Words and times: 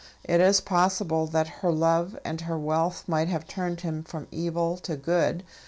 It 0.23 0.41
is 0.41 0.61
possible 0.61 1.27
that 1.27 1.47
her 1.61 1.71
love 1.71 2.17
and 2.25 2.41
her 2.41 2.57
wealth 2.57 3.07
might 3.07 3.27
have 3.27 3.47
turned 3.47 3.81
him 3.81 4.03
from 4.03 4.27
evil 4.31 4.77
to 4.77 4.95
good. 4.97 5.43